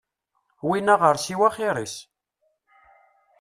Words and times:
Win 0.67 0.91
aɣersiw 0.93 1.39
axir-is. 1.47 1.95